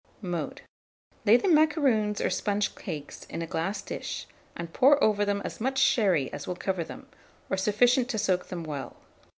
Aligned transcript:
Mode. 0.23 0.61
Lay 1.27 1.37
the 1.37 1.47
macaroons 1.47 2.19
or 2.21 2.31
sponge 2.31 2.73
cakes 2.73 3.23
in 3.25 3.43
a 3.43 3.45
glass 3.45 3.83
dish, 3.83 4.25
and 4.55 4.73
pour 4.73 4.97
over 5.03 5.23
them 5.25 5.43
as 5.45 5.61
much 5.61 5.77
sherry 5.77 6.33
as 6.33 6.47
will 6.47 6.55
cover 6.55 6.83
them, 6.83 7.07
or 7.51 7.57
sufficient 7.57 8.09
to 8.09 8.17
soak 8.17 8.47
them 8.47 8.63
well. 8.63 8.95